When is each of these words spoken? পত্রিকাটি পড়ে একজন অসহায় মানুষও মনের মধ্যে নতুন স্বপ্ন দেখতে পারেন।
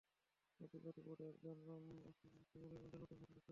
পত্রিকাটি 0.59 1.01
পড়ে 1.07 1.23
একজন 1.25 1.55
অসহায় 1.55 2.31
মানুষও 2.33 2.55
মনের 2.55 2.81
মধ্যে 2.83 2.97
নতুন 2.97 3.17
স্বপ্ন 3.19 3.33
দেখতে 3.33 3.39
পারেন। 3.39 3.49